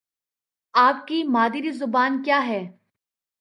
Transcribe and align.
آپ 0.73 1.07
کی 1.07 1.23
مادری 1.23 1.71
زبان 1.71 2.21
کیا 2.23 2.45
ہے؟ 2.47 2.61